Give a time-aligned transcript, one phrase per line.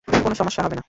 [0.07, 0.79] কোনো সমস্যা হবে না।